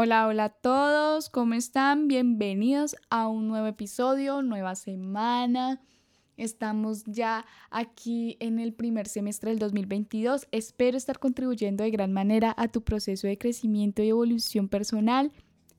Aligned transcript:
Hola, 0.00 0.28
hola 0.28 0.44
a 0.44 0.48
todos, 0.50 1.28
¿cómo 1.28 1.54
están? 1.54 2.06
Bienvenidos 2.06 2.94
a 3.10 3.26
un 3.26 3.48
nuevo 3.48 3.66
episodio, 3.66 4.42
nueva 4.42 4.76
semana. 4.76 5.80
Estamos 6.36 7.02
ya 7.04 7.44
aquí 7.70 8.36
en 8.38 8.60
el 8.60 8.72
primer 8.72 9.08
semestre 9.08 9.50
del 9.50 9.58
2022. 9.58 10.46
Espero 10.52 10.96
estar 10.96 11.18
contribuyendo 11.18 11.82
de 11.82 11.90
gran 11.90 12.12
manera 12.12 12.54
a 12.56 12.68
tu 12.68 12.84
proceso 12.84 13.26
de 13.26 13.38
crecimiento 13.38 14.00
y 14.00 14.10
evolución 14.10 14.68
personal. 14.68 15.32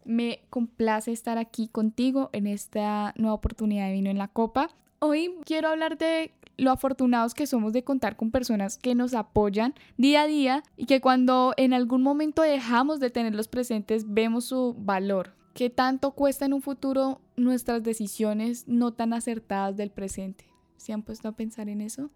Me 0.04 0.42
complace 0.50 1.14
estar 1.14 1.38
aquí 1.38 1.70
contigo 1.70 2.30
en 2.34 2.46
esta 2.46 3.14
nueva 3.16 3.36
oportunidad 3.36 3.88
de 3.88 3.94
vino 3.94 4.10
en 4.10 4.18
la 4.18 4.28
copa. 4.28 4.70
Hoy 5.00 5.34
quiero 5.46 5.70
hablar 5.70 5.98
de 5.98 6.34
lo 6.60 6.72
afortunados 6.72 7.34
que 7.34 7.48
somos 7.48 7.74
de 7.74 7.84
contar 7.84 8.16
con 8.16 8.32
personas 8.32 8.78
que 8.78 8.96
nos 8.96 9.14
apoyan 9.14 9.74
día 9.98 10.24
a 10.24 10.28
día 10.28 10.64
y 10.78 10.86
que 10.86 11.02
cuando 11.02 11.54
en 11.58 11.74
algún 11.74 12.04
momento 12.04 12.42
dejamos 12.42 13.00
de 13.00 13.10
tenerlos 13.10 13.48
presentes 13.48 14.06
vemos 14.14 14.46
su 14.46 14.76
valor. 14.78 15.36
¿Qué 15.54 15.70
tanto 15.70 16.12
cuesta 16.12 16.46
en 16.46 16.54
un 16.54 16.62
futuro 16.62 17.22
nuestras 17.36 17.84
decisiones 17.84 18.68
no 18.68 18.94
tan 18.94 19.14
acertadas 19.14 19.76
del 19.76 19.92
presente? 19.92 20.46
¿Se 20.78 20.94
han 20.94 21.04
puesto 21.04 21.28
a 21.28 21.34
pensar 21.34 21.70
en 21.70 21.82
eso? 21.82 22.12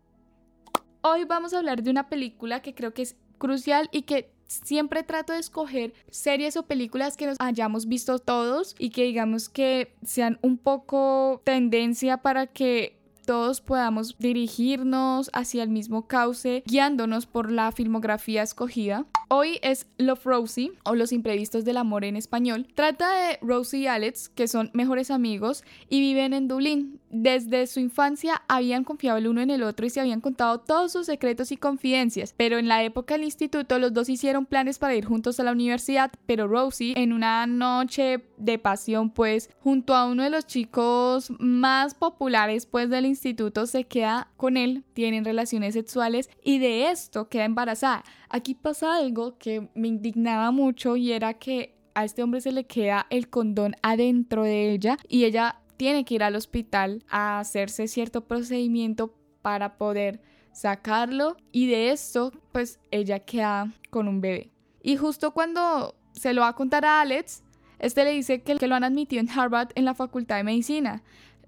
Hoy 1.02 1.25
vamos 1.25 1.53
a 1.53 1.58
hablar 1.58 1.84
de 1.84 1.91
una 1.91 2.08
película 2.08 2.62
que 2.62 2.73
creo 2.73 2.94
que 2.94 3.02
es 3.02 3.17
crucial 3.38 3.89
y 3.91 4.03
que 4.03 4.31
siempre 4.48 5.03
trato 5.03 5.34
de 5.34 5.39
escoger 5.39 5.94
series 6.09 6.55
o 6.55 6.64
películas 6.64 7.17
que 7.17 7.25
nos 7.25 7.38
hayamos 7.39 7.88
visto 7.88 8.20
todos 8.20 8.75
y 8.80 8.91
que 8.91 9.03
digamos 9.03 9.50
que 9.50 9.95
sean 10.05 10.39
un 10.41 10.58
poco 10.58 11.41
tendencia 11.44 12.17
para 12.17 12.48
que 12.48 13.02
todos 13.26 13.62
podamos 13.62 14.18
dirigirnos 14.20 15.30
hacia 15.34 15.64
el 15.64 15.70
mismo 15.70 16.08
cauce, 16.08 16.64
guiándonos 16.66 17.26
por 17.26 17.52
la 17.52 17.72
filmografía 17.72 18.44
escogida. 18.44 19.05
Hoy 19.36 19.58
es 19.64 19.88
Love 19.98 20.26
Rosie 20.26 20.73
o 20.84 20.94
Los 20.94 21.12
imprevistos 21.12 21.66
del 21.66 21.78
amor 21.78 22.05
en 22.05 22.16
español. 22.16 22.67
Trata 22.76 23.12
de 23.16 23.40
Rosie 23.42 23.80
y 23.80 23.88
Alex, 23.88 24.30
que 24.30 24.48
son 24.48 24.70
mejores 24.73 25.09
amigos 25.09 25.64
y 25.90 26.02
viven 26.02 26.34
en 26.34 26.48
Dublín. 26.48 27.00
Desde 27.09 27.66
su 27.66 27.80
infancia 27.80 28.44
habían 28.48 28.84
confiado 28.84 29.17
el 29.17 29.28
uno 29.28 29.42
en 29.42 29.50
el 29.50 29.64
otro 29.64 29.88
y 29.88 29.90
se 29.90 30.00
habían 30.00 30.22
contado 30.22 30.59
todos 30.59 30.92
sus 30.92 31.08
secretos 31.08 31.52
y 31.52 31.58
confidencias, 31.58 32.34
pero 32.38 32.59
en 32.59 32.67
la 32.67 32.84
época 32.84 33.16
del 33.16 33.23
instituto 33.23 33.80
los 33.80 33.94
dos 33.94 34.09
hicieron 34.09 34.45
planes 34.45 34.78
para 34.78 34.95
ir 34.95 35.06
juntos 35.06 35.40
a 35.40 35.44
la 35.44 35.52
universidad, 35.52 36.12
pero 36.28 36.47
Rosie 36.47 36.94
en 36.95 37.14
una 37.14 37.47
noche 37.47 38.23
de 38.38 38.58
pasión 38.59 39.12
pues 39.12 39.50
junto 39.59 39.95
a 39.95 40.06
uno 40.06 40.23
de 40.23 40.31
los 40.31 40.47
chicos 40.47 41.31
más 41.40 41.94
populares 41.94 42.66
pues 42.66 42.90
del 42.90 43.06
instituto 43.06 43.68
se 43.68 43.84
queda 43.84 44.31
con 44.38 44.58
él, 44.58 44.84
tienen 44.94 45.23
relaciones 45.23 45.75
sexuales 45.75 46.30
y 46.44 46.59
de 46.59 46.90
esto 46.90 47.30
queda 47.30 47.45
embarazada. 47.45 48.03
Aquí 48.36 48.56
pasa 48.56 48.98
algo 48.98 49.38
que 49.38 49.70
me 49.76 49.88
indignaba 49.88 50.50
mucho 50.50 50.95
y 50.95 51.12
era 51.12 51.36
que 51.36 51.76
a 51.94 52.03
este 52.03 52.23
hombre 52.23 52.42
se 52.42 52.52
le 52.52 52.66
queda 52.66 53.06
el 53.12 53.30
condón 53.30 53.75
adentro 53.84 54.42
de 54.42 54.72
ella 54.72 54.98
y 55.08 55.25
ella 55.25 55.62
tiene 55.78 56.03
que 56.03 56.16
ir 56.16 56.23
al 56.23 56.36
hospital 56.36 57.03
a 57.09 57.38
hacerse 57.38 57.88
cierto 57.88 58.25
procedimiento 58.25 59.14
para 59.44 59.78
poder 59.78 60.20
sacarlo 60.52 61.38
y 61.52 61.67
de 61.67 61.92
esto 61.92 62.31
pues 62.52 62.80
ella 62.90 63.20
queda 63.20 63.72
con 63.92 64.08
un 64.08 64.20
bebé. 64.20 64.50
Y 64.81 64.97
justo 64.97 65.30
cuando 65.36 65.94
se 66.14 66.34
lo 66.34 66.42
va 66.42 66.47
a 66.47 66.56
contar 66.56 66.86
a 66.86 67.02
Alex, 67.02 67.44
este 67.78 68.03
le 68.03 68.14
dice 68.14 68.42
que, 68.42 68.56
que 68.56 68.68
lo 68.68 68.73
han 68.73 68.84
admitido 68.84 69.20
en 69.20 69.30
Harvard 69.30 69.70
en 69.75 69.86
la 69.86 69.94
Facultad 69.94 70.38
de 70.38 70.44
Medicina. 70.44 71.03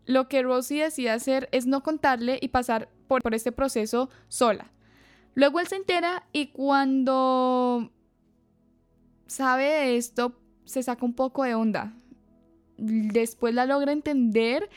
Lo 0.06 0.28
que 0.28 0.44
Rosie 0.44 0.84
decide 0.84 1.10
hacer 1.10 1.50
es 1.52 1.66
no 1.66 1.82
contarle 1.82 2.38
y 2.40 2.50
pasar 2.50 2.90
por, 3.08 3.24
por 3.24 3.34
este 3.34 3.52
proceso 3.52 4.12
sola. 4.28 4.72
Luego 5.36 5.60
él 5.60 5.68
se 5.68 5.76
entera 5.76 6.24
y 6.34 6.48
cuando 6.48 7.92
sabe 9.28 9.66
de 9.66 9.98
esto 9.98 10.34
se 10.64 10.82
saca 10.82 11.06
un 11.06 11.14
poco 11.14 11.44
de 11.44 11.56
onda. 11.56 11.94
Después 12.78 13.54
la 13.54 13.66
logra 13.66 13.92
entender 13.92 14.70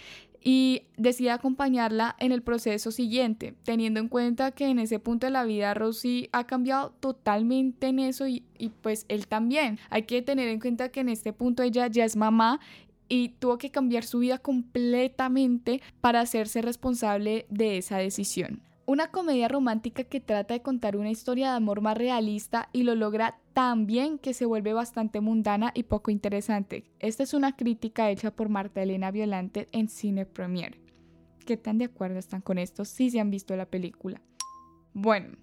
y 0.43 0.83
decide 0.97 1.31
acompañarla 1.31 2.17
en 2.19 2.33
el 2.33 2.43
proceso 2.43 2.91
siguiente, 2.91 3.55
teniendo 3.65 4.01
en 4.01 4.09
cuenta 4.09 4.53
que 4.53 4.69
en 4.69 4.79
ese 4.79 4.99
punto 4.99 5.27
de 5.27 5.33
la 5.33 5.45
vida 5.45 5.75
Rosie 5.75 6.29
ha 6.33 6.47
cambiado 6.47 6.91
totalmente 7.01 7.89
en 7.89 7.99
eso 7.99 8.27
y, 8.27 8.45
y, 8.57 8.69
pues 8.69 9.05
él 9.09 9.27
también. 9.27 9.79
Hay 9.91 10.03
que 10.03 10.23
tener 10.23 10.49
en 10.49 10.61
cuenta 10.61 10.91
que 10.91 11.01
en 11.01 11.09
este 11.09 11.33
punto 11.33 11.63
ella 11.63 11.87
ya 11.89 12.05
es 12.05 12.17
mamá 12.17 12.61
y 13.09 13.31
tuvo 13.31 13.59
que 13.59 13.71
cambiar 13.71 14.05
su 14.05 14.21
vida 14.21 14.39
completamente 14.39 15.83
para 16.01 16.21
hacerse 16.21 16.63
responsable 16.63 17.47
de 17.49 17.79
esa 17.79 17.99
decisión. 17.99 18.63
Una 18.89 19.11
comedia 19.11 19.49
romántica 19.49 20.05
que 20.05 20.19
trata 20.19 20.55
de 20.55 20.63
contar 20.63 20.97
una 20.97 21.11
historia 21.11 21.51
de 21.51 21.57
amor 21.57 21.83
más 21.83 21.99
realista 21.99 22.71
y 22.73 22.85
lo 22.85 22.95
logra 22.95 23.39
tan 23.53 23.85
bien 23.85 24.19
que 24.19 24.33
se 24.33 24.47
vuelve 24.47 24.73
bastante 24.73 25.21
mundana 25.21 25.73
y 25.75 25.83
poco 25.83 26.11
interesante. 26.11 26.85
Esta 26.99 27.23
es 27.23 27.35
una 27.35 27.55
crítica 27.55 28.09
hecha 28.09 28.31
por 28.31 28.49
Marta 28.49 28.83
Elena 28.83 29.11
Violante 29.11 29.69
en 29.73 29.91
Cine 29.91 30.25
Premier. 30.25 30.81
¿Qué 31.45 31.59
tan 31.59 31.77
de 31.77 31.85
acuerdo 31.85 32.19
están 32.19 32.41
con 32.41 32.57
esto 32.57 32.87
si 32.87 33.11
se 33.11 33.21
han 33.21 33.31
visto 33.31 33.55
la 33.57 33.67
película? 33.67 34.23
Bueno, 34.95 35.37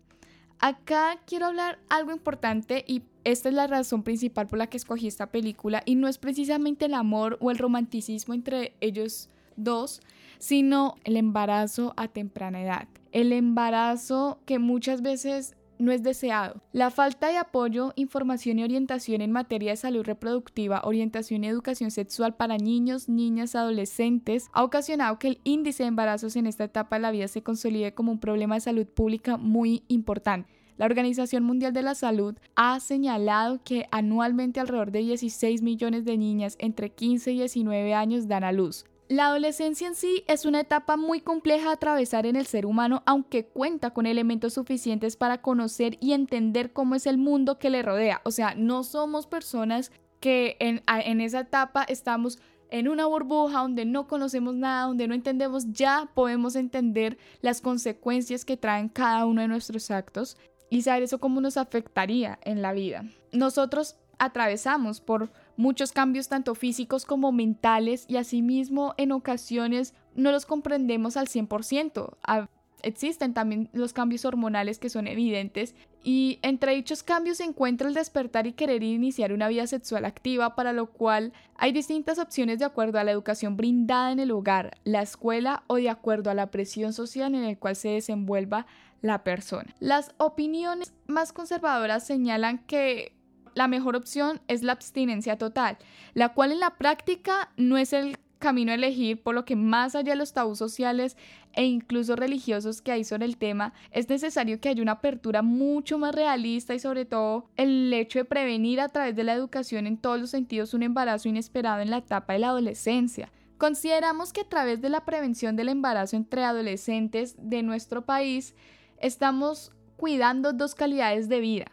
acá 0.57 1.19
quiero 1.27 1.45
hablar 1.45 1.77
algo 1.88 2.12
importante 2.12 2.83
y 2.88 3.03
esta 3.25 3.50
es 3.50 3.53
la 3.53 3.67
razón 3.67 4.01
principal 4.01 4.47
por 4.47 4.57
la 4.57 4.72
que 4.72 4.77
escogí 4.77 5.06
esta 5.06 5.27
película 5.27 5.83
y 5.85 5.94
no 5.94 6.07
es 6.07 6.17
precisamente 6.17 6.85
el 6.85 6.95
amor 6.95 7.38
o 7.39 7.51
el 7.51 7.59
romanticismo 7.59 8.33
entre 8.33 8.75
ellos 8.81 9.29
dos, 9.56 10.01
sino 10.39 10.95
el 11.03 11.16
embarazo 11.16 11.94
a 11.95 12.07
temprana 12.07 12.63
edad. 12.63 12.88
El 13.15 13.31
embarazo 13.31 14.41
que 14.45 14.59
muchas 14.59 15.01
veces 15.01 15.55
no 15.79 15.93
es 15.93 16.03
deseado. 16.03 16.61
La 16.73 16.91
falta 16.91 17.29
de 17.29 17.37
apoyo, 17.37 17.93
información 17.95 18.59
y 18.59 18.65
orientación 18.65 19.21
en 19.21 19.31
materia 19.31 19.71
de 19.71 19.77
salud 19.77 20.03
reproductiva, 20.03 20.81
orientación 20.83 21.45
y 21.45 21.47
educación 21.47 21.91
sexual 21.91 22.35
para 22.35 22.57
niños, 22.57 23.07
niñas, 23.07 23.55
adolescentes 23.55 24.49
ha 24.51 24.65
ocasionado 24.65 25.17
que 25.17 25.29
el 25.29 25.39
índice 25.45 25.83
de 25.83 25.87
embarazos 25.87 26.35
en 26.35 26.45
esta 26.45 26.65
etapa 26.65 26.97
de 26.97 27.03
la 27.03 27.11
vida 27.11 27.29
se 27.29 27.41
consolide 27.41 27.93
como 27.93 28.11
un 28.11 28.19
problema 28.19 28.55
de 28.55 28.61
salud 28.61 28.85
pública 28.85 29.37
muy 29.37 29.85
importante. 29.87 30.49
La 30.75 30.85
Organización 30.85 31.45
Mundial 31.45 31.71
de 31.71 31.83
la 31.83 31.95
Salud 31.95 32.35
ha 32.57 32.77
señalado 32.81 33.63
que 33.63 33.87
anualmente 33.91 34.59
alrededor 34.59 34.91
de 34.91 34.99
16 34.99 35.61
millones 35.61 36.03
de 36.03 36.17
niñas 36.17 36.57
entre 36.59 36.89
15 36.89 37.31
y 37.31 37.37
19 37.37 37.93
años 37.93 38.27
dan 38.27 38.43
a 38.43 38.51
luz. 38.51 38.83
La 39.07 39.27
adolescencia 39.27 39.88
en 39.88 39.93
sí 39.93 40.23
es 40.27 40.45
una 40.45 40.61
etapa 40.61 40.97
muy 40.97 41.21
compleja 41.21 41.67
de 41.67 41.73
atravesar 41.73 42.25
en 42.25 42.35
el 42.35 42.47
ser 42.47 42.66
humano, 42.66 43.03
aunque 43.05 43.45
cuenta 43.45 43.91
con 43.91 44.07
elementos 44.07 44.53
suficientes 44.55 45.16
para 45.16 45.43
conocer 45.43 45.97
y 46.01 46.13
entender 46.13 46.73
cómo 46.73 46.95
es 46.95 47.05
el 47.05 47.19
mundo 47.19 47.59
que 47.59 47.69
le 47.69 47.83
rodea. 47.83 48.21
O 48.25 48.31
sea, 48.31 48.55
no 48.55 48.83
somos 48.83 49.27
personas 49.27 49.91
que 50.19 50.57
en, 50.59 50.81
en 50.88 51.21
esa 51.21 51.41
etapa 51.41 51.83
estamos 51.83 52.39
en 52.71 52.88
una 52.88 53.05
burbuja 53.05 53.59
donde 53.59 53.85
no 53.85 54.07
conocemos 54.07 54.55
nada, 54.55 54.88
donde 54.88 55.07
no 55.07 55.13
entendemos, 55.13 55.71
ya 55.71 56.09
podemos 56.15 56.55
entender 56.55 57.19
las 57.41 57.61
consecuencias 57.61 58.44
que 58.44 58.57
traen 58.57 58.89
cada 58.89 59.27
uno 59.27 59.41
de 59.41 59.47
nuestros 59.47 59.91
actos 59.91 60.35
y 60.71 60.81
saber 60.81 61.03
eso 61.03 61.19
cómo 61.19 61.41
nos 61.41 61.57
afectaría 61.57 62.39
en 62.44 62.63
la 62.63 62.73
vida. 62.73 63.05
Nosotros 63.31 63.97
atravesamos 64.19 65.01
por 65.01 65.29
muchos 65.57 65.91
cambios 65.91 66.27
tanto 66.27 66.55
físicos 66.55 67.05
como 67.05 67.31
mentales 67.31 68.05
y 68.07 68.17
asimismo 68.17 68.93
en 68.97 69.11
ocasiones 69.11 69.93
no 70.15 70.31
los 70.31 70.45
comprendemos 70.45 71.17
al 71.17 71.27
100%. 71.27 72.47
existen 72.83 73.33
también 73.33 73.69
los 73.73 73.93
cambios 73.93 74.25
hormonales 74.25 74.77
que 74.77 74.89
son 74.89 75.07
evidentes 75.07 75.75
y 76.03 76.37
entre 76.43 76.75
dichos 76.75 77.01
cambios 77.01 77.37
se 77.37 77.43
encuentra 77.43 77.87
el 77.87 77.95
despertar 77.95 78.45
y 78.45 78.53
querer 78.53 78.83
iniciar 78.83 79.33
una 79.33 79.47
vida 79.47 79.65
sexual 79.65 80.05
activa 80.05 80.55
para 80.55 80.71
lo 80.71 80.91
cual 80.91 81.33
hay 81.55 81.71
distintas 81.71 82.19
opciones 82.19 82.59
de 82.59 82.65
acuerdo 82.65 82.99
a 82.99 83.03
la 83.03 83.11
educación 83.11 83.57
brindada 83.57 84.11
en 84.11 84.19
el 84.19 84.29
hogar, 84.29 84.77
la 84.83 85.01
escuela 85.01 85.63
o 85.65 85.77
de 85.77 85.89
acuerdo 85.89 86.29
a 86.29 86.35
la 86.35 86.51
presión 86.51 86.93
social 86.93 87.33
en 87.33 87.43
el 87.43 87.57
cual 87.57 87.75
se 87.75 87.89
desenvuelva 87.89 88.67
la 89.01 89.23
persona. 89.23 89.73
Las 89.79 90.13
opiniones 90.17 90.93
más 91.07 91.33
conservadoras 91.33 92.05
señalan 92.05 92.59
que 92.59 93.14
la 93.56 93.68
mejor 93.68 93.96
opción 93.96 94.42
es 94.48 94.62
la 94.62 94.74
abstinencia 94.74 95.38
total, 95.38 95.78
la 96.13 96.30
cual 96.30 96.52
en 96.52 96.60
la 96.60 96.78
práctica 96.78 97.50
no 97.57 97.78
es 97.78 97.94
el 97.94 98.19
camino 98.38 98.72
a 98.72 98.75
elegir, 98.75 99.24
por 99.24 99.34
lo 99.34 99.46
que 99.46 99.56
más 99.56 99.96
allá 99.96 100.12
de 100.12 100.18
los 100.18 100.34
tabús 100.34 100.60
sociales 100.60 101.18
e 101.54 101.66
incluso 101.66 102.16
religiosos 102.16 102.81
que 102.81 102.92
hay 102.92 103.04
sobre 103.04 103.25
el 103.25 103.38
tema, 103.38 103.74
es 103.92 104.10
necesario 104.10 104.60
que 104.60 104.69
haya 104.69 104.81
una 104.81 104.92
apertura 104.94 105.42
mucho 105.42 105.98
más 105.98 106.13
realista 106.13 106.75
y 106.75 106.80
sobre 106.80 107.06
todo 107.06 107.50
el 107.56 107.92
hecho 107.94 108.19
de 108.19 108.25
prevenir 108.25 108.81
a 108.81 108.90
través 108.90 109.16
de 109.16 109.24
la 109.24 109.34
educación 109.34 109.88
en 109.88 109.98
todos 109.98 110.19
los 110.19 110.30
sentidos 110.30 110.74
un 110.74 110.84
embarazo 110.84 111.30
inesperado 111.30 111.81
en 111.81 111.90
la 111.90 111.98
etapa 111.98 112.34
de 112.34 112.40
la 112.40 112.50
adolescencia. 112.50 113.31
Consideramos 113.57 114.34
que 114.34 114.42
a 114.42 114.50
través 114.50 114.81
de 114.81 114.90
la 114.90 115.06
prevención 115.06 115.56
del 115.56 115.69
embarazo 115.69 116.18
entre 116.18 116.44
adolescentes 116.44 117.36
de 117.40 117.63
nuestro 117.63 118.06
país, 118.06 118.54
estamos 119.00 119.72
cuidando 119.96 120.52
dos 120.52 120.75
calidades 120.75 121.30
de 121.30 121.40
vida, 121.40 121.72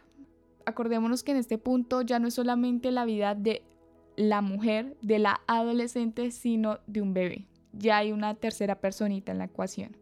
acordémonos 0.65 1.23
que 1.23 1.31
en 1.31 1.37
este 1.37 1.57
punto 1.57 2.01
ya 2.01 2.19
no 2.19 2.27
es 2.27 2.33
solamente 2.33 2.91
la 2.91 3.05
vida 3.05 3.35
de 3.35 3.63
la 4.15 4.41
mujer, 4.41 4.95
de 5.01 5.19
la 5.19 5.41
adolescente, 5.47 6.31
sino 6.31 6.79
de 6.87 7.01
un 7.01 7.13
bebé. 7.13 7.47
Ya 7.71 7.97
hay 7.97 8.11
una 8.11 8.35
tercera 8.35 8.79
personita 8.79 9.31
en 9.31 9.39
la 9.39 9.45
ecuación. 9.45 9.97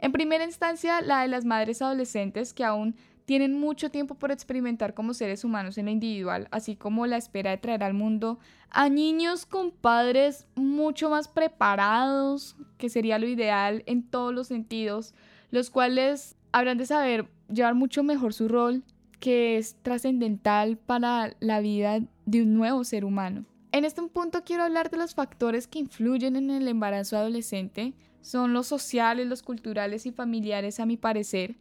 En 0.00 0.12
primera 0.12 0.44
instancia, 0.44 1.00
la 1.00 1.22
de 1.22 1.28
las 1.28 1.44
madres 1.44 1.82
adolescentes 1.82 2.54
que 2.54 2.64
aún 2.64 2.94
tienen 3.24 3.60
mucho 3.60 3.90
tiempo 3.90 4.14
por 4.14 4.30
experimentar 4.30 4.94
como 4.94 5.12
seres 5.12 5.44
humanos 5.44 5.76
en 5.76 5.84
lo 5.84 5.90
individual, 5.90 6.48
así 6.50 6.76
como 6.76 7.06
la 7.06 7.18
espera 7.18 7.50
de 7.50 7.58
traer 7.58 7.82
al 7.82 7.92
mundo 7.92 8.38
a 8.70 8.88
niños 8.88 9.44
con 9.44 9.70
padres 9.70 10.46
mucho 10.54 11.10
más 11.10 11.28
preparados, 11.28 12.56
que 12.78 12.88
sería 12.88 13.18
lo 13.18 13.26
ideal 13.26 13.82
en 13.84 14.02
todos 14.02 14.32
los 14.32 14.46
sentidos, 14.46 15.14
los 15.50 15.68
cuales 15.68 16.36
habrán 16.52 16.78
de 16.78 16.86
saber 16.86 17.28
llevar 17.52 17.74
mucho 17.74 18.02
mejor 18.02 18.32
su 18.32 18.48
rol, 18.48 18.82
que 19.20 19.58
es 19.58 19.76
trascendental 19.82 20.76
para 20.76 21.34
la 21.40 21.60
vida 21.60 22.00
de 22.26 22.42
un 22.42 22.54
nuevo 22.54 22.84
ser 22.84 23.04
humano. 23.04 23.44
En 23.72 23.84
este 23.84 24.02
punto 24.02 24.44
quiero 24.44 24.62
hablar 24.62 24.90
de 24.90 24.96
los 24.96 25.14
factores 25.14 25.66
que 25.66 25.78
influyen 25.78 26.36
en 26.36 26.50
el 26.50 26.68
embarazo 26.68 27.16
adolescente. 27.16 27.94
Son 28.20 28.52
los 28.52 28.66
sociales, 28.66 29.26
los 29.26 29.42
culturales 29.42 30.06
y 30.06 30.12
familiares 30.12 30.80
a 30.80 30.86
mi 30.86 30.96
parecer, 30.96 31.56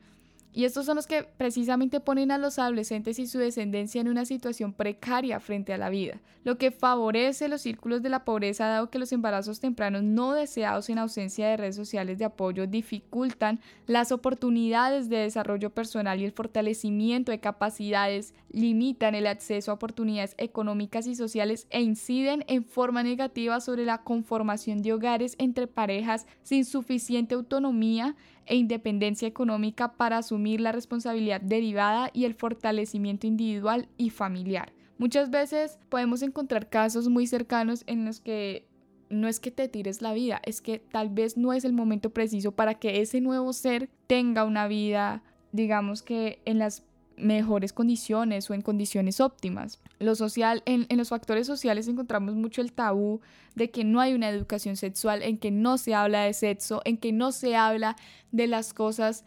y 0.57 0.65
estos 0.65 0.87
son 0.87 0.95
los 0.95 1.05
que 1.05 1.21
precisamente 1.21 1.99
ponen 1.99 2.31
a 2.31 2.39
los 2.39 2.57
adolescentes 2.57 3.19
y 3.19 3.27
su 3.27 3.37
descendencia 3.37 4.01
en 4.01 4.07
una 4.07 4.25
situación 4.25 4.73
precaria 4.73 5.39
frente 5.39 5.71
a 5.71 5.77
la 5.77 5.91
vida, 5.91 6.19
lo 6.43 6.57
que 6.57 6.71
favorece 6.71 7.47
los 7.47 7.61
círculos 7.61 8.01
de 8.01 8.09
la 8.09 8.25
pobreza 8.25 8.65
dado 8.65 8.89
que 8.89 8.97
los 8.97 9.11
embarazos 9.11 9.59
tempranos 9.59 10.01
no 10.01 10.33
deseados 10.33 10.89
en 10.89 10.97
ausencia 10.97 11.47
de 11.47 11.57
redes 11.57 11.75
sociales 11.75 12.17
de 12.17 12.25
apoyo 12.25 12.65
dificultan 12.65 13.59
las 13.85 14.11
oportunidades 14.11 15.09
de 15.09 15.17
desarrollo 15.17 15.69
personal 15.69 16.19
y 16.19 16.25
el 16.25 16.31
fortalecimiento 16.31 17.31
de 17.31 17.39
capacidades, 17.39 18.33
limitan 18.49 19.13
el 19.13 19.27
acceso 19.27 19.69
a 19.69 19.75
oportunidades 19.75 20.33
económicas 20.39 21.05
y 21.05 21.13
sociales 21.13 21.67
e 21.69 21.81
inciden 21.81 22.43
en 22.47 22.65
forma 22.65 23.03
negativa 23.03 23.61
sobre 23.61 23.85
la 23.85 23.99
conformación 23.99 24.81
de 24.81 24.93
hogares 24.93 25.35
entre 25.37 25.67
parejas 25.67 26.25
sin 26.41 26.65
suficiente 26.65 27.35
autonomía 27.35 28.15
e 28.47 28.55
independencia 28.55 29.27
económica 29.27 29.93
para 29.93 30.17
asumir 30.17 30.61
la 30.61 30.71
responsabilidad 30.71 31.41
derivada 31.41 32.09
y 32.13 32.25
el 32.25 32.33
fortalecimiento 32.33 33.27
individual 33.27 33.87
y 33.97 34.09
familiar. 34.09 34.73
Muchas 34.97 35.29
veces 35.29 35.77
podemos 35.89 36.21
encontrar 36.23 36.69
casos 36.69 37.07
muy 37.07 37.27
cercanos 37.27 37.83
en 37.85 38.05
los 38.05 38.19
que 38.19 38.65
no 39.09 39.27
es 39.27 39.39
que 39.39 39.51
te 39.51 39.67
tires 39.67 40.01
la 40.01 40.13
vida, 40.13 40.41
es 40.43 40.61
que 40.61 40.79
tal 40.79 41.09
vez 41.09 41.37
no 41.37 41.53
es 41.53 41.65
el 41.65 41.73
momento 41.73 42.09
preciso 42.09 42.51
para 42.51 42.75
que 42.75 43.01
ese 43.01 43.21
nuevo 43.21 43.53
ser 43.53 43.89
tenga 44.07 44.43
una 44.43 44.67
vida, 44.67 45.23
digamos 45.51 46.01
que 46.01 46.41
en 46.45 46.59
las 46.59 46.83
mejores 47.17 47.73
condiciones 47.73 48.49
o 48.49 48.53
en 48.53 48.61
condiciones 48.61 49.19
óptimas. 49.19 49.79
Lo 49.99 50.15
social, 50.15 50.63
en, 50.65 50.85
en, 50.89 50.97
los 50.97 51.09
factores 51.09 51.47
sociales 51.47 51.87
encontramos 51.87 52.35
mucho 52.35 52.61
el 52.61 52.71
tabú 52.71 53.21
de 53.55 53.71
que 53.71 53.83
no 53.83 53.99
hay 53.99 54.13
una 54.13 54.29
educación 54.29 54.77
sexual, 54.77 55.23
en 55.23 55.37
que 55.37 55.51
no 55.51 55.77
se 55.77 55.95
habla 55.95 56.23
de 56.23 56.33
sexo, 56.33 56.81
en 56.85 56.97
que 56.97 57.11
no 57.11 57.31
se 57.31 57.55
habla 57.55 57.95
de 58.31 58.47
las 58.47 58.73
cosas 58.73 59.25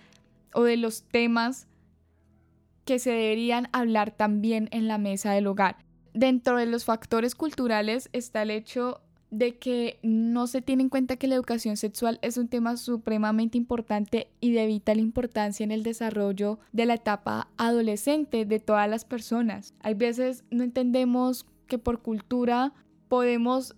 o 0.54 0.62
de 0.62 0.76
los 0.76 1.02
temas 1.02 1.66
que 2.84 2.98
se 2.98 3.10
deberían 3.10 3.68
hablar 3.72 4.10
también 4.10 4.68
en 4.72 4.88
la 4.88 4.98
mesa 4.98 5.32
del 5.32 5.46
hogar. 5.46 5.76
Dentro 6.12 6.56
de 6.56 6.66
los 6.66 6.84
factores 6.84 7.34
culturales 7.34 8.08
está 8.12 8.42
el 8.42 8.50
hecho 8.50 9.00
de 9.30 9.56
que 9.56 9.98
no 10.02 10.46
se 10.46 10.60
tiene 10.60 10.82
en 10.82 10.88
cuenta 10.88 11.16
que 11.16 11.28
la 11.28 11.36
educación 11.36 11.76
sexual 11.76 12.18
es 12.22 12.36
un 12.36 12.48
tema 12.48 12.76
supremamente 12.76 13.56
importante 13.56 14.28
y 14.40 14.52
de 14.52 14.66
vital 14.66 14.98
importancia 14.98 15.64
en 15.64 15.70
el 15.70 15.82
desarrollo 15.82 16.58
de 16.72 16.86
la 16.86 16.94
etapa 16.94 17.48
adolescente 17.56 18.44
de 18.44 18.58
todas 18.58 18.88
las 18.90 19.04
personas. 19.04 19.74
Hay 19.80 19.94
veces 19.94 20.44
no 20.50 20.64
entendemos 20.64 21.46
que 21.68 21.78
por 21.78 22.02
cultura 22.02 22.72
podemos 23.08 23.76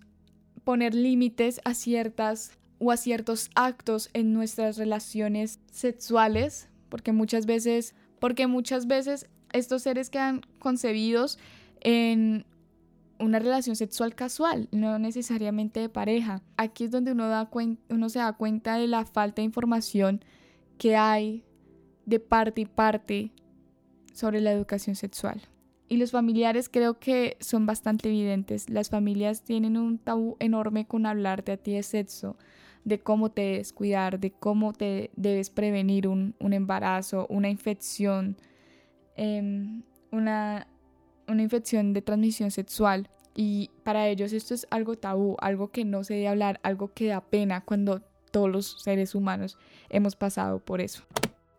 poner 0.63 0.95
límites 0.95 1.61
a 1.65 1.73
ciertas 1.73 2.57
o 2.79 2.91
a 2.91 2.97
ciertos 2.97 3.49
actos 3.55 4.09
en 4.13 4.33
nuestras 4.33 4.77
relaciones 4.77 5.59
sexuales, 5.71 6.69
porque 6.89 7.11
muchas 7.11 7.45
veces, 7.45 7.95
porque 8.19 8.47
muchas 8.47 8.87
veces 8.87 9.27
estos 9.51 9.83
seres 9.83 10.09
quedan 10.09 10.41
concebidos 10.59 11.37
en 11.81 12.45
una 13.19 13.39
relación 13.39 13.75
sexual 13.75 14.15
casual, 14.15 14.67
no 14.71 14.99
necesariamente 14.99 15.79
de 15.79 15.89
pareja. 15.89 16.41
Aquí 16.57 16.85
es 16.85 16.91
donde 16.91 17.11
uno, 17.11 17.27
da 17.27 17.49
uno 17.89 18.09
se 18.09 18.19
da 18.19 18.33
cuenta 18.33 18.77
de 18.77 18.87
la 18.87 19.05
falta 19.05 19.41
de 19.41 19.45
información 19.45 20.23
que 20.77 20.95
hay 20.95 21.43
de 22.05 22.19
parte 22.19 22.61
y 22.61 22.65
parte 22.65 23.31
sobre 24.13 24.41
la 24.41 24.51
educación 24.51 24.95
sexual. 24.95 25.41
Y 25.89 25.97
los 25.97 26.11
familiares 26.11 26.69
creo 26.69 26.99
que 26.99 27.37
son 27.39 27.65
bastante 27.65 28.09
evidentes. 28.09 28.69
Las 28.69 28.89
familias 28.89 29.43
tienen 29.43 29.77
un 29.77 29.97
tabú 29.99 30.37
enorme 30.39 30.87
con 30.87 31.05
hablarte 31.05 31.51
a 31.51 31.57
ti 31.57 31.73
de 31.73 31.83
sexo, 31.83 32.37
de 32.83 32.99
cómo 32.99 33.31
te 33.31 33.41
debes 33.41 33.73
cuidar, 33.73 34.19
de 34.19 34.31
cómo 34.31 34.73
te 34.73 35.11
debes 35.15 35.49
prevenir 35.49 36.07
un, 36.07 36.35
embarazo, 36.39 37.27
una 37.29 37.49
infección, 37.49 38.37
em, 39.15 39.83
una 40.11 40.67
una 41.27 41.43
infección 41.43 41.93
de 41.93 42.01
transmisión 42.01 42.51
sexual 42.51 43.09
y 43.35 43.71
para 43.83 44.07
ellos 44.07 44.33
esto 44.33 44.53
es 44.53 44.67
algo 44.69 44.95
tabú, 44.95 45.35
algo 45.39 45.69
que 45.69 45.85
no 45.85 46.03
se 46.03 46.15
debe 46.15 46.27
hablar, 46.27 46.59
algo 46.63 46.91
que 46.93 47.07
da 47.07 47.21
pena 47.21 47.61
cuando 47.61 48.01
todos 48.31 48.49
los 48.49 48.81
seres 48.81 49.15
humanos 49.15 49.57
hemos 49.89 50.15
pasado 50.15 50.59
por 50.59 50.81
eso. 50.81 51.03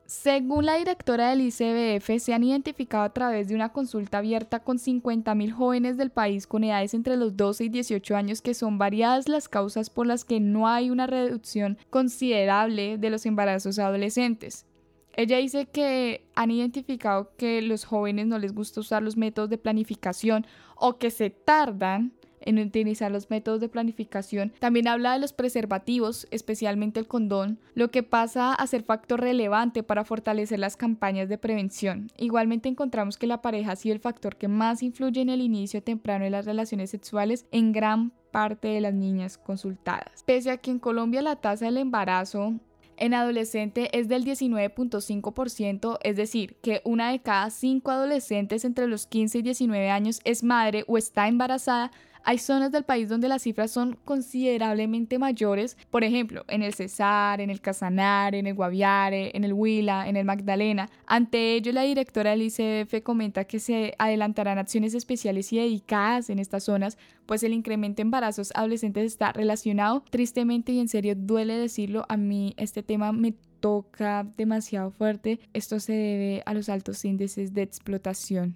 Según 0.07 0.67
la 0.67 0.77
directora 0.77 1.31
del 1.31 1.41
ICBF, 1.41 2.21
se 2.21 2.35
han 2.35 2.45
identificado 2.45 3.05
a 3.05 3.13
través 3.15 3.49
de 3.49 3.55
una 3.55 3.71
consulta 3.71 4.19
abierta 4.19 4.61
con 4.61 4.79
50.000 4.79 5.51
jóvenes 5.51 5.97
del 5.97 6.11
país 6.11 6.47
con 6.47 6.63
edades 6.63 6.93
entre 6.93 7.17
los 7.17 7.37
12 7.39 7.65
y 7.65 7.69
18 7.71 8.15
años 8.15 8.43
que 8.43 8.53
son 8.53 8.77
variadas 8.77 9.29
las 9.29 9.49
causas 9.49 9.89
por 9.89 10.07
las 10.07 10.25
que 10.25 10.41
no 10.41 10.69
hay 10.69 10.91
una 10.91 11.07
reducción 11.07 11.79
considerable 11.89 12.99
de 12.99 13.11
los 13.11 13.25
embarazos 13.25 13.79
adolescentes. 13.79 14.67
Ella 15.17 15.39
dice 15.39 15.67
que 15.67 16.27
han 16.35 16.51
identificado 16.51 17.31
que 17.37 17.63
los 17.63 17.85
jóvenes 17.85 18.27
no 18.27 18.39
les 18.39 18.55
gusta 18.55 18.81
usar 18.81 19.03
los 19.03 19.17
métodos 19.17 19.51
de 19.51 19.59
planificación 19.59 20.47
o 20.77 20.99
que 20.99 21.11
se 21.11 21.31
tardan 21.31 22.13
en 22.45 22.59
utilizar 22.59 23.11
los 23.11 23.31
métodos 23.31 23.61
de 23.61 23.69
planificación. 23.69 24.53
También 24.59 24.89
habla 24.89 25.15
de 25.15 25.19
los 25.19 25.33
preservativos, 25.33 26.27
especialmente 26.31 27.01
el 27.01 27.09
condón, 27.09 27.59
lo 27.75 27.91
que 27.91 28.03
pasa 28.03 28.53
a 28.53 28.67
ser 28.67 28.83
factor 28.83 29.21
relevante 29.21 29.83
para 29.83 30.05
fortalecer 30.05 30.59
las 30.59 30.77
campañas 30.77 31.29
de 31.29 31.39
prevención. 31.39 32.11
Igualmente 32.19 32.69
encontramos 32.69 33.17
que 33.17 33.27
la 33.27 33.43
pareja 33.43 33.73
ha 33.73 33.77
sido 33.77 33.95
el 33.95 34.01
factor 34.01 34.37
que 34.37 34.49
más 34.49 34.83
influye 34.83 35.21
en 35.21 35.31
el 35.31 35.41
inicio 35.41 35.83
temprano 35.83 36.25
de 36.25 36.31
las 36.31 36.45
relaciones 36.45 36.91
sexuales 36.91 37.47
en 37.51 37.73
gran 37.73 38.13
parte 38.31 38.69
de 38.69 38.81
las 38.81 38.95
niñas 38.95 39.39
consultadas. 39.39 40.23
Pese 40.25 40.51
a 40.51 40.57
que 40.57 40.71
en 40.71 40.79
Colombia 40.79 41.23
la 41.23 41.37
tasa 41.37 41.67
del 41.67 41.79
embarazo 41.79 42.55
en 42.97 43.15
adolescente 43.15 43.97
es 43.99 44.09
del 44.09 44.25
19.5%, 44.25 45.99
es 46.03 46.17
decir, 46.17 46.57
que 46.63 46.81
una 46.85 47.11
de 47.11 47.21
cada 47.21 47.51
cinco 47.51 47.91
adolescentes 47.91 48.65
entre 48.65 48.87
los 48.87 49.07
15 49.07 49.39
y 49.39 49.43
19 49.43 49.91
años 49.91 50.21
es 50.25 50.43
madre 50.43 50.85
o 50.87 50.99
está 50.99 51.29
embarazada 51.29 51.91
hay 52.25 52.39
zonas 52.39 52.73
del 52.73 52.85
país 52.85 53.09
donde 53.09 53.29
las 53.29 53.43
cifras 53.43 53.71
son 53.71 53.99
considerablemente 54.05 55.19
mayores, 55.19 55.77
por 55.91 56.05
ejemplo, 56.05 56.45
en 56.49 56.63
el 56.63 56.73
Cesar, 56.73 57.41
en 57.41 57.51
el 57.51 57.61
Casanare, 57.61 58.39
en 58.39 58.47
el 58.47 58.55
Guaviare, 58.55 59.31
en 59.37 59.45
el 59.45 59.53
Huila, 59.53 60.09
en 60.09 60.17
el 60.17 60.25
Magdalena. 60.25 60.89
Ante 61.07 61.55
ello, 61.55 61.73
la 61.73 61.83
directora 61.83 62.31
del 62.31 62.43
ICF 62.43 63.03
comenta 63.03 63.45
que 63.45 63.61
se 63.61 63.95
adelantarán 63.99 64.59
acciones 64.59 64.95
especiales 64.95 65.53
y 65.53 65.59
dedicadas 65.59 66.31
en 66.31 66.39
estas 66.39 66.65
zonas, 66.65 66.97
pues 67.27 67.43
el 67.43 67.53
incremento 67.53 68.01
en 68.01 68.09
embarazos 68.09 68.53
adolescentes 68.55 69.05
está 69.05 69.33
relacionado, 69.33 70.03
tristemente 70.11 70.73
y 70.73 70.81
en 70.81 70.89
serio 70.89 71.15
duele 71.17 71.57
decirlo, 71.57 72.07
a 72.09 72.17
mí 72.17 72.55
este 72.57 72.83
tema 72.83 73.13
me 73.13 73.35
toca 73.61 74.27
demasiado 74.37 74.91
fuerte. 74.91 75.41
Esto 75.53 75.81
se 75.81 75.93
debe 75.93 76.43
a 76.47 76.55
los 76.55 76.69
altos 76.69 77.05
índices 77.05 77.55
de 77.55 77.63
explotación 77.63 78.55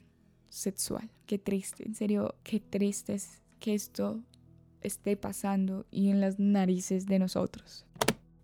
sexual. 0.48 1.10
Qué 1.26 1.38
triste, 1.38 1.84
en 1.86 1.94
serio, 1.94 2.34
qué 2.42 2.60
triste 2.60 3.14
es 3.14 3.42
que 3.58 3.74
esto 3.74 4.22
esté 4.80 5.16
pasando 5.16 5.86
y 5.90 6.10
en 6.10 6.20
las 6.20 6.38
narices 6.38 7.06
de 7.06 7.18
nosotros. 7.18 7.84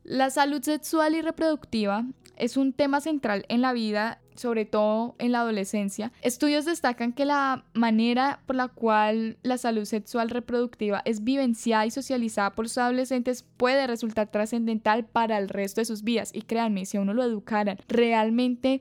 La 0.02 0.28
salud 0.30 0.62
sexual 0.62 1.14
y 1.14 1.22
reproductiva 1.22 2.04
es 2.36 2.56
un 2.56 2.72
tema 2.72 3.00
central 3.00 3.46
en 3.48 3.62
la 3.62 3.72
vida, 3.72 4.20
sobre 4.34 4.64
todo 4.64 5.14
en 5.18 5.32
la 5.32 5.40
adolescencia. 5.40 6.12
Estudios 6.20 6.64
destacan 6.64 7.12
que 7.12 7.24
la 7.24 7.64
manera 7.72 8.42
por 8.46 8.56
la 8.56 8.68
cual 8.68 9.38
la 9.42 9.56
salud 9.56 9.84
sexual 9.84 10.30
reproductiva 10.30 11.00
es 11.04 11.24
vivenciada 11.24 11.86
y 11.86 11.90
socializada 11.90 12.54
por 12.54 12.66
los 12.66 12.76
adolescentes 12.76 13.44
puede 13.56 13.86
resultar 13.86 14.30
trascendental 14.30 15.06
para 15.06 15.38
el 15.38 15.48
resto 15.48 15.80
de 15.80 15.86
sus 15.86 16.02
vidas. 16.02 16.30
Y 16.34 16.42
créanme, 16.42 16.84
si 16.86 16.96
a 16.96 17.00
uno 17.00 17.14
lo 17.14 17.22
educaran 17.22 17.78
realmente 17.88 18.80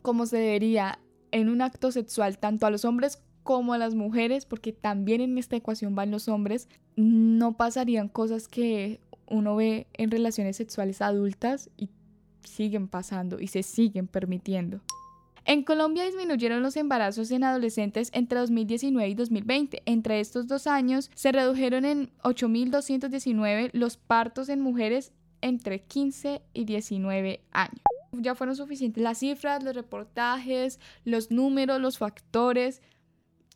como 0.00 0.26
se 0.26 0.38
debería 0.38 0.98
en 1.32 1.48
un 1.48 1.62
acto 1.62 1.92
sexual, 1.92 2.38
tanto 2.38 2.66
a 2.66 2.70
los 2.70 2.84
hombres 2.84 3.22
como 3.42 3.72
a 3.72 3.78
las 3.78 3.94
mujeres, 3.94 4.46
porque 4.46 4.72
también 4.72 5.20
en 5.20 5.38
esta 5.38 5.56
ecuación 5.56 5.94
van 5.94 6.10
los 6.10 6.28
hombres, 6.28 6.68
no 6.96 7.56
pasarían 7.56 8.08
cosas 8.08 8.48
que 8.48 9.00
uno 9.28 9.56
ve 9.56 9.86
en 9.94 10.10
relaciones 10.10 10.56
sexuales 10.56 11.00
adultas 11.00 11.70
y 11.76 11.88
siguen 12.44 12.88
pasando 12.88 13.40
y 13.40 13.48
se 13.48 13.62
siguen 13.62 14.06
permitiendo. 14.06 14.80
En 15.44 15.64
Colombia 15.64 16.04
disminuyeron 16.04 16.62
los 16.62 16.76
embarazos 16.76 17.30
en 17.32 17.42
adolescentes 17.42 18.10
entre 18.12 18.38
2019 18.38 19.08
y 19.08 19.14
2020. 19.14 19.82
Entre 19.86 20.20
estos 20.20 20.46
dos 20.46 20.68
años 20.68 21.10
se 21.14 21.32
redujeron 21.32 21.84
en 21.84 22.10
8.219 22.22 23.70
los 23.72 23.96
partos 23.96 24.48
en 24.48 24.60
mujeres 24.60 25.12
entre 25.40 25.82
15 25.82 26.42
y 26.52 26.64
19 26.64 27.40
años. 27.50 27.82
Ya 28.12 28.34
fueron 28.36 28.54
suficientes 28.54 29.02
las 29.02 29.18
cifras, 29.18 29.64
los 29.64 29.74
reportajes, 29.74 30.78
los 31.04 31.32
números, 31.32 31.80
los 31.80 31.98
factores 31.98 32.80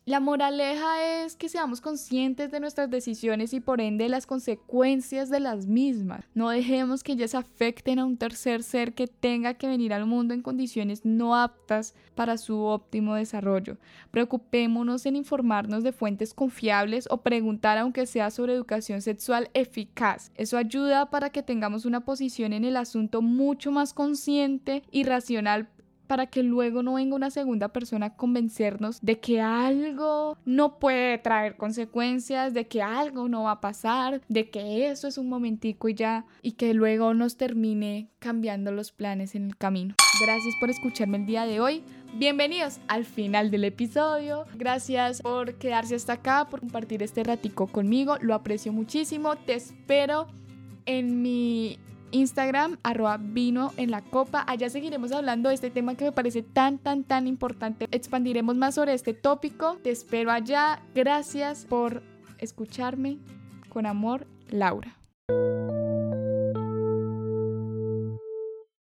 la 0.07 0.21
moraleja 0.21 1.03
es 1.03 1.35
que 1.35 1.49
seamos 1.49 1.81
conscientes 1.81 2.49
de 2.49 2.61
nuestras 2.61 2.89
decisiones 2.89 3.53
y 3.53 3.59
por 3.59 3.81
ende 3.81 4.07
las 4.07 4.25
consecuencias 4.25 5.29
de 5.29 5.41
las 5.41 5.65
mismas. 5.65 6.23
No 6.33 6.49
dejemos 6.49 7.03
que 7.03 7.11
ellas 7.11 7.35
afecten 7.35 7.99
a 7.99 8.05
un 8.05 8.15
tercer 8.15 8.63
ser 8.63 8.93
que 8.93 9.07
tenga 9.07 9.55
que 9.55 9.67
venir 9.67 9.91
al 9.91 10.05
mundo 10.05 10.33
en 10.33 10.41
condiciones 10.41 11.03
no 11.03 11.35
aptas 11.35 11.93
para 12.15 12.37
su 12.37 12.57
óptimo 12.57 13.15
desarrollo. 13.15 13.79
Preocupémonos 14.09 15.05
en 15.05 15.17
informarnos 15.17 15.83
de 15.83 15.91
fuentes 15.91 16.33
confiables 16.33 17.09
o 17.11 17.17
preguntar 17.17 17.77
aunque 17.77 18.05
sea 18.05 18.31
sobre 18.31 18.53
educación 18.53 19.01
sexual 19.01 19.49
eficaz. 19.53 20.31
Eso 20.35 20.57
ayuda 20.57 21.09
para 21.09 21.31
que 21.31 21.43
tengamos 21.43 21.83
una 21.83 22.05
posición 22.05 22.53
en 22.53 22.63
el 22.63 22.77
asunto 22.77 23.21
mucho 23.21 23.73
más 23.73 23.93
consciente 23.93 24.83
y 24.89 25.03
racional 25.03 25.67
para 26.07 26.27
que 26.27 26.43
luego 26.43 26.83
no 26.83 26.95
venga 26.95 27.15
una 27.15 27.29
segunda 27.29 27.67
persona 27.69 28.07
a 28.07 28.15
convencernos 28.15 28.99
de 29.01 29.19
que 29.19 29.41
algo 29.41 30.37
no 30.45 30.79
puede 30.79 31.17
traer 31.17 31.57
consecuencias, 31.57 32.53
de 32.53 32.67
que 32.67 32.81
algo 32.81 33.27
no 33.29 33.43
va 33.43 33.51
a 33.51 33.61
pasar, 33.61 34.21
de 34.27 34.49
que 34.49 34.89
eso 34.89 35.07
es 35.07 35.17
un 35.17 35.29
momentico 35.29 35.89
y 35.89 35.93
ya, 35.93 36.25
y 36.41 36.53
que 36.53 36.73
luego 36.73 37.13
nos 37.13 37.37
termine 37.37 38.09
cambiando 38.19 38.71
los 38.71 38.91
planes 38.91 39.35
en 39.35 39.47
el 39.47 39.57
camino. 39.57 39.95
Gracias 40.21 40.55
por 40.59 40.69
escucharme 40.69 41.17
el 41.17 41.25
día 41.25 41.45
de 41.45 41.59
hoy. 41.59 41.83
Bienvenidos 42.15 42.79
al 42.87 43.05
final 43.05 43.51
del 43.51 43.65
episodio. 43.65 44.45
Gracias 44.55 45.21
por 45.21 45.55
quedarse 45.55 45.95
hasta 45.95 46.13
acá, 46.13 46.47
por 46.49 46.61
compartir 46.61 47.03
este 47.03 47.23
ratico 47.23 47.67
conmigo. 47.67 48.17
Lo 48.21 48.33
aprecio 48.33 48.73
muchísimo. 48.73 49.35
Te 49.35 49.55
espero 49.55 50.27
en 50.85 51.21
mi 51.21 51.77
Instagram, 52.11 52.77
arroba 52.83 53.17
vino 53.17 53.71
en 53.77 53.91
la 53.91 54.01
copa. 54.01 54.43
Allá 54.47 54.69
seguiremos 54.69 55.11
hablando 55.11 55.49
de 55.49 55.55
este 55.55 55.69
tema 55.69 55.95
que 55.95 56.05
me 56.05 56.11
parece 56.11 56.43
tan, 56.43 56.77
tan, 56.77 57.03
tan 57.03 57.27
importante. 57.27 57.87
Expandiremos 57.91 58.55
más 58.55 58.75
sobre 58.75 58.93
este 58.93 59.13
tópico. 59.13 59.77
Te 59.83 59.91
espero 59.91 60.31
allá. 60.31 60.81
Gracias 60.95 61.65
por 61.65 62.03
escucharme. 62.39 63.17
Con 63.69 63.85
amor, 63.85 64.27
Laura. 64.49 64.97